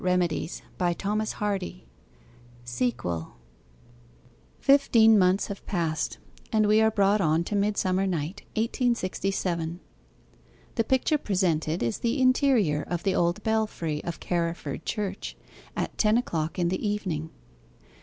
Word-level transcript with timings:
I 0.03 0.03
started 0.03 0.29
directly, 0.29 0.61
by 0.79 0.93
the 0.93 1.09
rector's 1.15 1.35
orders.' 1.39 1.81
SEQUEL 2.65 3.33
Fifteen 4.59 5.19
months 5.19 5.45
have 5.45 5.63
passed, 5.67 6.17
and 6.51 6.65
we 6.65 6.81
are 6.81 6.89
brought 6.89 7.21
on 7.21 7.43
to 7.43 7.55
Midsummer 7.55 8.07
Night, 8.07 8.41
1867. 8.55 9.79
The 10.73 10.83
picture 10.83 11.19
presented 11.19 11.83
is 11.83 11.99
the 11.99 12.19
interior 12.19 12.81
of 12.81 13.03
the 13.03 13.13
old 13.13 13.43
belfry 13.43 14.03
of 14.03 14.19
Carriford 14.19 14.85
Church, 14.85 15.37
at 15.75 15.95
ten 15.99 16.17
o'clock 16.17 16.57
in 16.57 16.69
the 16.69 16.83
evening. 16.83 17.29